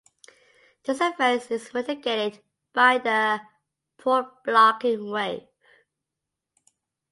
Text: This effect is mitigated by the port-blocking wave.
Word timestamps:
This 0.85 0.99
effect 0.99 1.51
is 1.51 1.71
mitigated 1.75 2.41
by 2.73 2.97
the 2.97 3.39
port-blocking 3.99 5.11
wave. 5.11 5.43